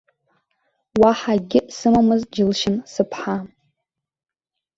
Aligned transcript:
Уаҳа 1.01 1.31
акгьы 1.35 1.61
сымамыз 1.75 2.21
џьылшьан 2.33 2.77
сыԥҳа. 2.91 3.37